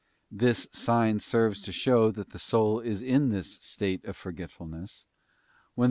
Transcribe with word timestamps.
This 0.31 0.67
sign 0.73 1.19
serves 1.19 1.61
to 1.61 1.71
show 1.71 2.09
that 2.09 2.31
the 2.31 2.39
soul 2.39 2.79
is 2.79 3.03
in 3.03 3.29
this 3.29 3.57
state 3.57 4.03
of 4.05 4.17
forgetfulness, 4.17 5.05
when 5.75 5.75
this 5.75 5.75
know 5.75 5.75
* 5.75 5.75
Ps, 5.75 5.75
ci. 5.75 5.79